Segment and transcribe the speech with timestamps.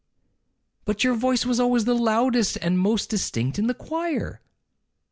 [0.85, 4.41] 'But your voice was always the loudest and most distinct in the choir.'